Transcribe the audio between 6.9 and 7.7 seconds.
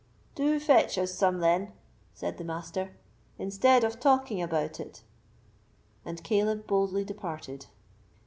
departed.